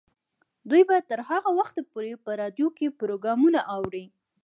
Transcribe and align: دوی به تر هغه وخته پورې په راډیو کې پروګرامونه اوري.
دوی 0.69 0.83
به 0.89 0.97
تر 1.09 1.19
هغه 1.29 1.49
وخته 1.59 1.81
پورې 1.91 2.21
په 2.23 2.31
راډیو 2.41 2.67
کې 2.77 2.95
پروګرامونه 2.99 3.59
اوري. 3.75 4.05